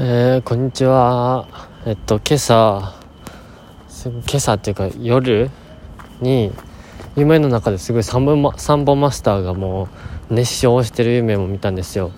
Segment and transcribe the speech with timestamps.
[0.00, 1.48] えー、こんにちは。
[1.84, 2.94] えっと、今朝、
[4.04, 5.50] 今朝っていうか夜
[6.20, 6.52] に、
[7.16, 9.88] 夢の中ですごいサンボマサンボマスターがも
[10.30, 12.12] う熱唱してる夢も見たんですよ。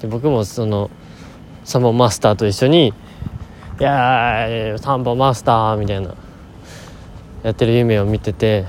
[0.00, 0.90] で僕もその
[1.62, 2.88] サンボマスターと一緒に
[3.78, 6.16] 「いやーサンボマスター」みたいな
[7.44, 8.64] やってる夢を見てて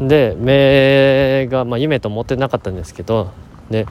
[0.00, 3.32] で目が、まあ、夢と思ってなかったんですけど
[3.70, 3.88] で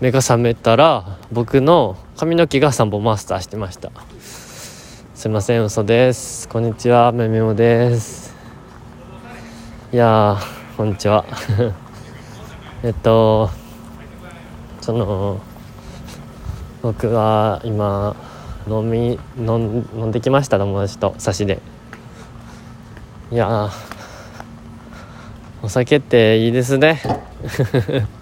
[0.00, 3.90] 目が覚めたら僕の髪の毛が3本マスターしてました。
[4.20, 6.48] すいません嘘です。
[6.48, 8.32] こんにちはめめもです。
[9.92, 10.38] いや
[10.76, 11.24] こんにちは。
[12.84, 13.50] えっと
[14.82, 15.40] その
[16.80, 18.14] 僕は今
[18.68, 21.60] 飲み飲ん飲んできました友達と差しで。
[23.32, 23.68] いや
[25.60, 27.02] お酒っていいですね。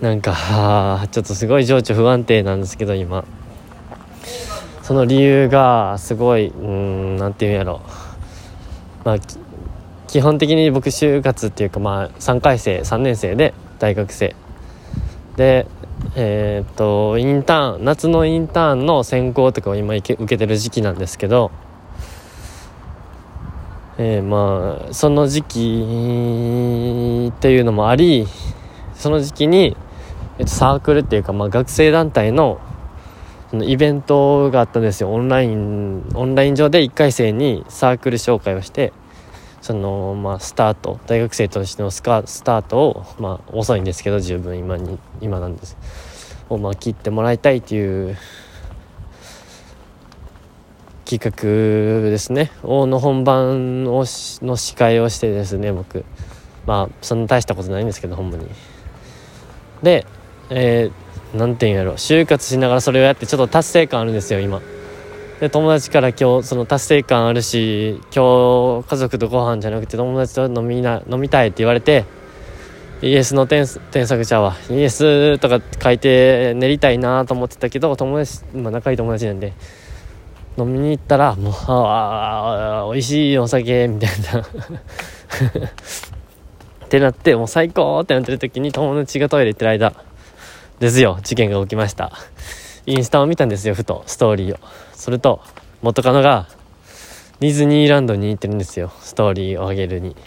[0.00, 3.24] なんかちょっとすごい情緒不安定なんですけど今。
[4.82, 7.82] その理由がすごいうん何て言うんやろ。
[9.04, 9.16] まあ
[10.06, 14.36] 基本的に僕就活っていうかまあ3回生3年生で大学生。
[15.36, 15.66] で
[16.14, 21.50] えー、っとインターン夏のインターンの選考とかを今受けてる時期なんですけど
[23.98, 28.26] えー、まあその時期っていうのもあり
[28.94, 29.76] その時期に
[30.38, 32.60] えっと、サークルっていうか、まあ、学生団体の
[33.50, 35.12] そのイベントがあったんですよ。
[35.12, 38.92] オンラインオンライン上で1回生にサークル紹介をして
[39.62, 45.76] そのまあスタート大学生としてのスカスタートをまあ遅いんですけど十分今に今なんです。
[46.50, 48.18] をまあ切ってもらいたいという
[51.06, 52.50] 企画ですね。
[52.62, 54.04] 大の本番を
[54.42, 56.04] の司会をしてですね僕。
[56.66, 58.46] まあそんな大したことないんですけどほんまに。
[59.82, 60.04] で
[60.50, 64.60] えー、ていうんやろ就活しながらそれをやってちょっと達成感あるんですよ今。
[65.40, 72.04] で友達から今日その達成感あるし今日家族とご飯じゃなくて友達と飲みな飲みたいって言われて
[73.02, 79.52] イエスの添削者はイエスとか書いて練りたいなと思ってたけど友達、まあ、仲いい友達なんで
[80.58, 84.40] 飲みに行ったらもうああ美味しいお酒みたいな。
[86.84, 89.92] ってなってもう最高ってなってる時に友達がトイレ行ってる間
[90.80, 91.18] ですよ。
[91.22, 92.12] 事件が起きました。
[92.86, 94.02] インスタを見たんですよふと。
[94.06, 94.58] ストーリーを。
[94.94, 95.40] それと
[95.82, 96.48] 元カノが
[97.40, 98.92] ディズニーランドに行ってるんですよ。
[99.00, 100.14] ストーリーを上げるに。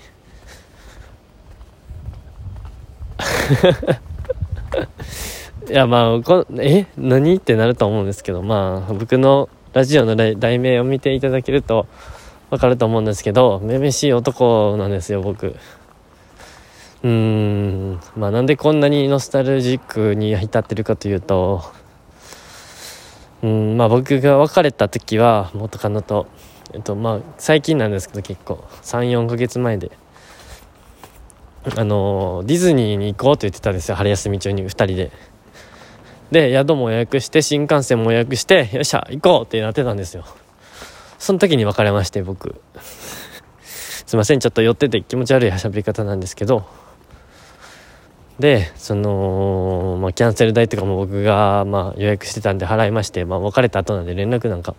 [5.69, 6.85] いやまあこえ？
[6.97, 7.35] 何？
[7.35, 11.87] ってなると思うんですけどまあ僕のラジオの題名を見ていただけると
[12.49, 15.55] 分かると思うんですけどめめしい男なんですよ僕。
[17.03, 17.99] うーん。
[18.15, 21.63] まあなんでこんなにノスタルジックに浸ってるかというと
[23.41, 23.77] うん。
[23.77, 26.27] まあ僕が別れた時は元カノと
[26.73, 28.63] えっとまあ最近なんですけど結構。
[28.83, 29.91] 34ヶ月前で。
[31.77, 33.95] あのディズニーに行こうと言ってたんですよ。
[33.95, 35.11] 春休み中に2人で。
[36.31, 40.23] で宿も予約して新幹線も予約してよっしゃ行こうってなってたんですよ。
[41.19, 42.61] その時に別れまして僕。
[42.81, 44.39] すいません。
[44.39, 46.65] ちょっと寄ってて気持ち悪い喋り方なんですけど。
[48.41, 54.75] でその、まあ、キャンセル代とかも僕が、まあ、予約してたんで払いまして、まあ、別れた後なんで連絡なんか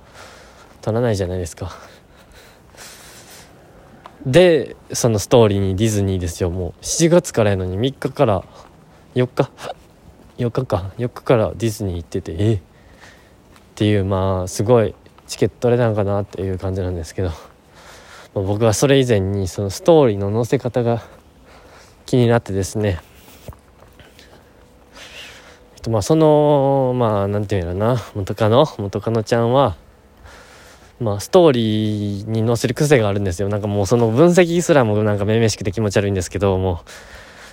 [0.83, 1.73] 取らないじゃないですか。
[4.27, 6.51] でそのストーリーにディズニーですよ。
[6.51, 8.45] もう7月からやのに3日から
[9.15, 9.51] 4日
[10.39, 10.93] ？4日か。
[10.99, 12.55] 4日からディズニー行っててえ？
[12.55, 12.61] っ
[13.75, 14.95] ていうまあすごい
[15.27, 21.03] チケット取れたのかなっていう感じなんですけど、まあ、僕はそれ以前にそのストーリーの載せ方が
[22.07, 23.01] 気になってですね。
[25.83, 28.01] とまあそのまあなんていうのな。
[28.15, 29.77] 元カノ元カノちゃんは
[31.01, 33.49] まあストーリーに載せる癖があるんですよ。
[33.49, 36.83] なんかもうその分析すらもなんかめめしくて気持ち悪いんですけども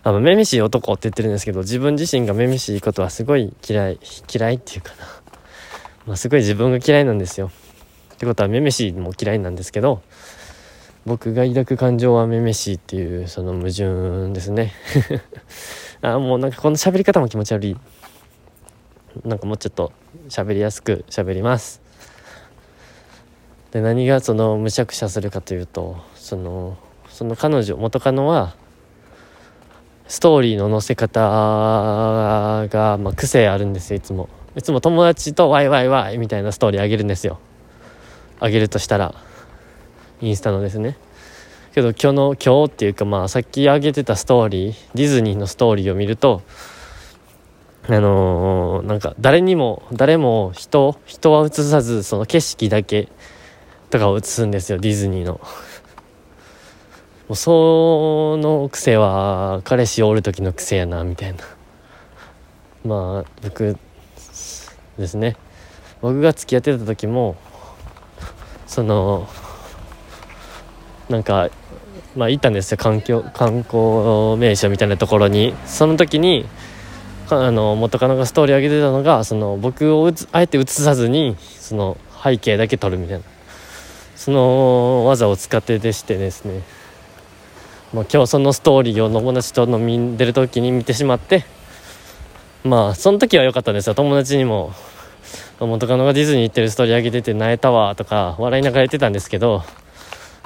[0.03, 3.99] あのめめしい男って言ってるんですけど自分自身がめめしいことはすごい嫌い
[4.31, 5.05] 嫌いっていうかな。
[6.05, 7.51] まあすごい自分が嫌いなんですよ。
[8.13, 10.01] ってことはめめしいも嫌いなんですけど
[11.05, 14.73] 僕が抱く感情はめめしいっていうその矛盾ですね。
[16.03, 17.77] あもうなんかこの喋り方も気持ち悪い。
[19.25, 19.91] なんかもうちょっと
[20.29, 21.81] 喋りやすく喋ります。
[23.71, 26.77] で何がそのむしゃくしゃするかというとその
[27.09, 28.55] その彼女元カノは
[30.07, 34.27] ストーリーの載せ方が、まあ、癖あるんですよいつも。
[34.55, 37.39] いつも友達とワイワイワイみたいなストーリーあげるんですよ。
[38.39, 39.13] あげるとしたら
[40.21, 40.97] インスタのですね。
[41.75, 46.41] けど今日の今日っていうかまあさっきあげてたストーリーディズニーのストーリーを見ると
[47.89, 53.09] あののなんか誰にも誰も人人は映さずその景色だけ
[53.89, 55.33] とかを映すんですよディズニーの。
[55.33, 55.39] も
[57.33, 61.39] うその癖は彼氏おる時の癖やなみたいな。
[62.85, 63.77] まあ僕
[64.97, 65.35] ですね。
[66.01, 67.35] 僕が付き合ってた時も
[68.67, 69.27] その
[71.09, 71.49] なんか
[72.15, 72.77] まあ行ったんですよ。
[72.77, 75.55] 環境観光名所みたいなところに。
[75.65, 76.45] その時に
[77.31, 83.23] あの元カノがストーリー上げてたのがその僕をあえて映さずにその背景だけ撮るみたいな。
[84.19, 86.61] その技を使ってでしてですね、
[87.93, 91.45] まあ、今日そのストーリーを友達と飲みんでる時に見てしまって
[92.65, 93.95] まあその時は良かったんですよ。
[93.95, 94.73] 友達にも
[95.61, 99.63] 元カノがディズニー行ってるストーリー上げてて泣いたわとか笑いながら言ってたんですけど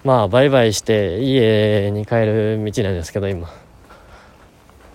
[0.04, 3.63] まあバイバイして家に帰る道なんですけど今。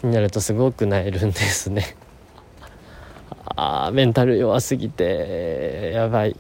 [0.03, 1.97] になるとすごくなえるんですね。
[3.57, 6.37] ああメンタル弱すぎてやばい。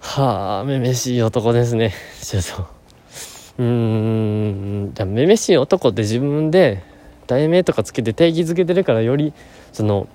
[0.00, 1.92] はあめめしい男ですね。
[2.20, 2.66] ちょっと。
[3.58, 4.92] うーん。
[4.94, 6.82] じゃめめしい男って自分で
[7.26, 9.32] 題名とかつけて定義づけてるからより
[9.72, 10.06] その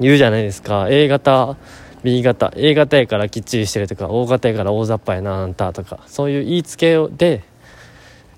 [0.00, 0.86] 言うじゃないですか。
[0.90, 1.56] A 型
[2.02, 2.52] B 型。
[2.56, 6.00] A 型やからきっちりしてるとか O 型やから大雑把やなあんたとか。
[6.06, 7.42] そういう言いつけで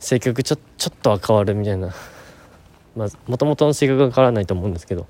[0.00, 1.94] 性格ちょちょっとは変わるみたいな。
[2.96, 5.06] まあもともとの性格が変わらないと思うんですけど。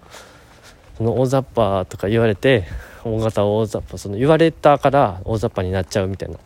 [0.98, 2.64] その大雑把とか言われて
[3.04, 6.38] 大型大雑把その言われたから大雑把になっちゃうみたいな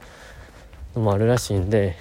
[0.94, 1.96] のもあるらしいんで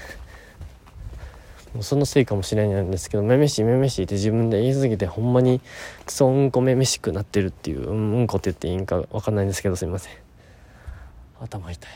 [1.74, 5.62] もうそのせいかもしれないんですけど「めめしいめめしい」って自分で言い過ぎてほんまに
[6.06, 10.14] クソうんこめめしくなってるっていううんうんこって言っていいんか分かんないんですけどすいません。
[11.40, 11.92] 頭痛い。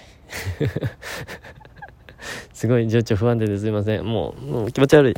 [2.54, 4.06] すごい情緒不安定ですいません。
[4.06, 5.14] もうもう気持ち悪い。
[5.14, 5.16] っ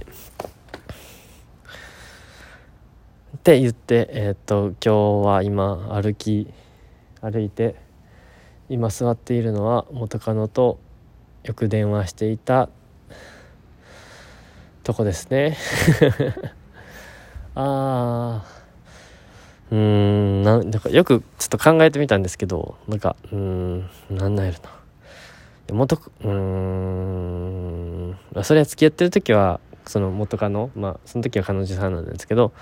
[3.43, 6.47] て言ってえー、っと今日は今歩き
[7.21, 7.75] 歩いて
[8.69, 10.79] 今座っているのは元カノと
[11.43, 12.69] よく電話していた
[14.83, 15.57] とこですね。
[17.55, 18.45] ああ
[19.71, 20.43] うーん。
[20.43, 24.86] なんかよくちょっと考えてみたんですけどなんかうんなんなんやろな。
[25.67, 28.17] で元うん。
[28.43, 32.53] それは付き合ってる時はその元カノまあその時は彼女さんなんですけど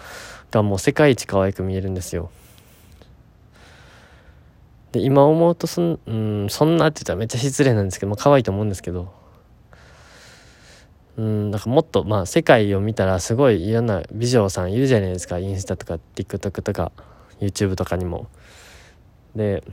[0.52, 2.30] がもう世界一可愛く見えるんですよ。
[4.92, 6.14] で今思うとそん,、う
[6.46, 9.12] ん、そんなって言ったらめっちゃ失礼なんですけど、まあ、可愛いと思うんですけど。
[11.18, 15.40] うんなんかもっとまあ世界を見たらすごいいろんな美女さんいるじゃないですか。
[15.40, 16.92] インスタとか TikTok とか
[17.40, 18.28] YouTube とかにも。
[19.36, 19.64] で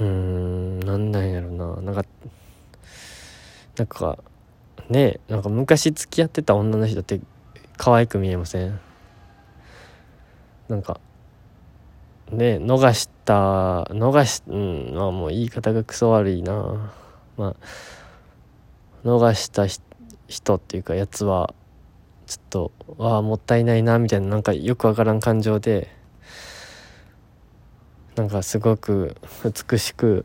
[0.00, 1.80] うんなんなんやろな。
[1.82, 2.04] なんか
[3.76, 4.18] なんか
[4.88, 7.20] ねなんか昔付き合ってた女の人って
[7.76, 8.80] 可愛く見えません？
[10.68, 11.00] なんか
[12.30, 16.92] ね逃した逃しうんまあもう言い方がクソ悪いな。
[17.36, 17.56] まあ
[19.04, 19.66] 逃した
[20.28, 21.54] 人っていうかやつは
[22.26, 25.88] ちょっとわあもったいないなみたいななんかよくわからん感情で
[28.14, 29.16] なんかすごく
[29.70, 30.24] 美しく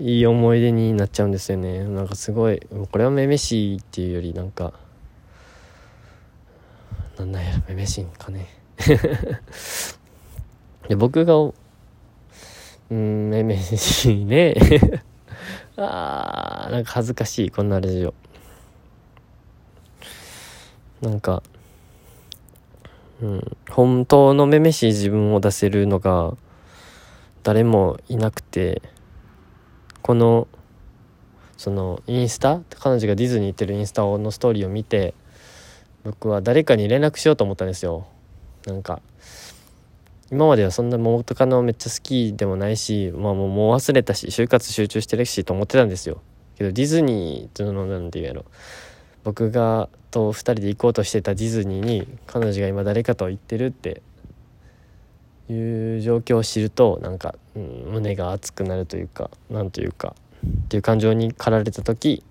[0.00, 1.82] いい思い出になっちゃうんですよね。
[1.82, 2.60] なんかすごい
[2.92, 4.72] これはめめしいっていうよりなんか
[7.18, 8.46] なんなんやろめめしいんかね。
[10.88, 14.54] で僕がうんめめしいね。
[15.76, 18.14] あーなんか恥ずかしいこんなラジオ。
[21.02, 21.42] なんか
[23.20, 26.36] うん本当のめめしい自分を出せるのが
[27.42, 28.80] 誰もいなくて。
[30.08, 30.48] この
[31.58, 32.62] そのインスタ？
[32.80, 35.12] 彼女がディズニー行ってるインスタのストーリーを見て
[36.02, 38.06] 僕は誰かに連絡しようと思ったんですよ。
[38.66, 39.02] なんか
[40.32, 46.22] 今まではそんな元カノめっちゃ好きでもないし、まあ、もうもう忘れたし就活集中してるしと思ってたんですよ。
[46.56, 48.46] けどディズニーっていうのなんて言うやろ。
[49.24, 54.00] 僕がと2人で行こうとしてたディズニーに彼女が今誰かと行ってるって
[55.52, 60.14] いう状況を知るとなんか、うん、胸が熱くなるというかなんというか
[60.46, 62.22] っていう感情に駆られた時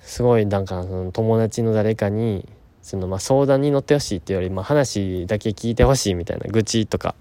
[0.00, 2.48] すごいなんかその友達の誰かに
[2.82, 7.14] そのまあ相談に乗ってほしいっていうより、まあ、話だけ聞いてほしいみたいな愚痴とか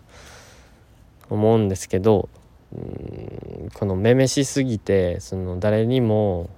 [1.29, 2.29] 思うんですけど
[2.73, 6.49] うんこのめめしすぎてその誰にも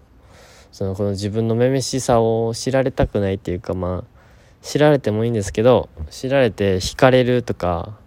[0.71, 4.20] そのこの自分のめめしさを知られたくないっていうかまあ
[4.61, 7.97] 知られてもいいんですけど知られて惹かれるとか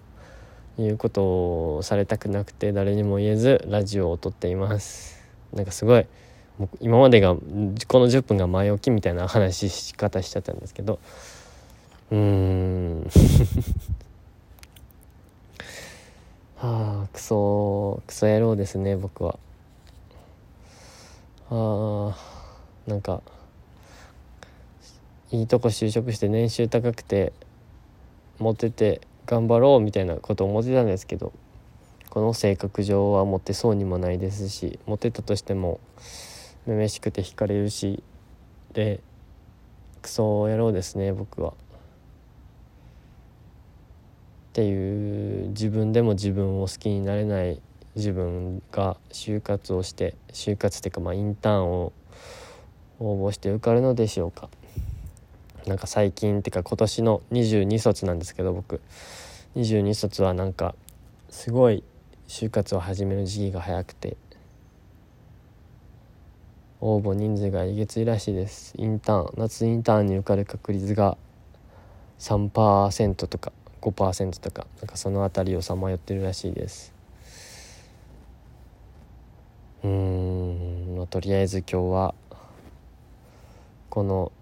[0.78, 5.22] いうことをされたくなくて誰にも言えずラジオを撮っています。
[5.52, 6.06] なんかすごい
[6.80, 10.98] 今までがこの10分が前置きみたいな話し方しちゃったんですけど
[12.10, 13.06] うーん。
[16.56, 19.38] はあクソクソ野郎ですね僕は。
[21.50, 22.14] あー
[22.86, 23.22] なんか
[25.34, 27.32] いいとこ就職して年収高くて
[28.38, 31.32] モテて頑張ろうみたいなこと思ってたんですけど
[32.08, 35.80] この性格上はモテそうにもないですしモテたとしても
[36.66, 38.04] めめしくて惹かれるし
[38.74, 39.00] で
[40.02, 41.50] クソ野郎ですね僕は。
[41.50, 41.54] っ
[44.52, 47.60] ていう自分でも自分を好きになれない
[47.96, 51.92] 自分が就活をして就活っていうかまあインターンを
[53.00, 54.48] 応募して受かるのでしょうか
[55.66, 58.80] なんか最近っていうか今年の22卒なんですけど僕。
[59.56, 60.74] 22卒はなんか
[61.30, 61.84] すごい
[62.28, 64.16] 就活を始める時期が早くて。
[66.80, 68.74] 応募人数がえげついらしいです。
[68.76, 71.16] インターン夏インターンに受かる確率が
[72.18, 76.92] 3%とか5%とかなんかその辺りをさまよってるらしいです。
[79.82, 82.14] うん、まあ、とりあえず今日は
[83.94, 84.32] この、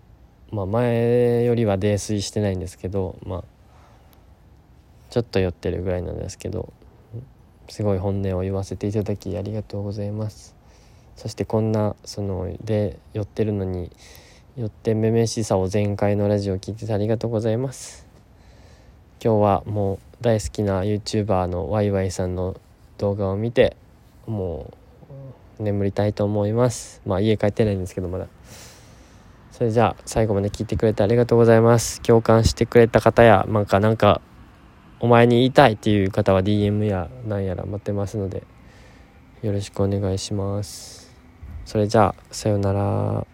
[0.52, 3.44] まあ、前よりは泥酔してないんですけどまあ
[5.08, 6.72] ちょっと酔ってるぐらいなんですけど
[7.68, 10.54] すごい本音を言わせていただきありがとうございます。
[11.16, 13.90] そしてこんなそので酔ってるのに
[14.56, 18.06] 酔ってめめしさを全開のラジオを聞いててありがとうございます。
[19.24, 22.56] 今日はもう大好きな YouTuber のワイワイさんの
[22.98, 23.76] 動画を見て
[24.26, 24.72] も
[25.58, 27.00] う眠りたいと思います。
[27.06, 28.26] まあ家帰ってないんですけどまだ。
[29.62, 32.00] それじゃあ最後まで聞いてくれてありがとうございます。
[32.02, 34.20] 共感してくれた方やなんかなんか
[34.98, 38.42] お前に言いたいっていう方は DM やなんやら待ってますので
[39.40, 41.14] よろしくお願いします。
[41.64, 43.31] それじゃあさようなら。